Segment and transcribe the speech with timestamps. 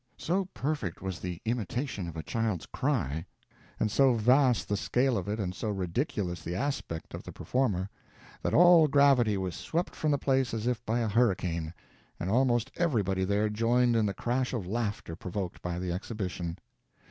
[0.17, 3.23] So perfect was that imitation of a child's cry,
[3.79, 7.87] and so vast the scale of it and so ridiculous the aspect of the performer,
[8.41, 11.71] that all gravity was swept from the place as if by a hurricane,
[12.19, 16.57] and almost everybody there joined in the crash of laughter provoked by the exhibition.